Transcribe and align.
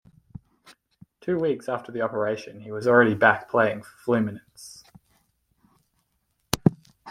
Two 1.21 1.37
weeks 1.37 1.69
after 1.69 1.91
the 1.91 2.01
operation 2.01 2.61
he 2.61 2.71
was 2.71 2.87
already 2.87 3.13
back 3.13 3.47
playing 3.47 3.83
for 3.83 3.95
Fluminense. 4.17 4.81